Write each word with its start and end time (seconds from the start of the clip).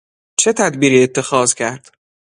چه 0.39 0.53
تدبیری 0.53 1.03
اتخاذ 1.03 1.53
کرد؟ 1.53 1.91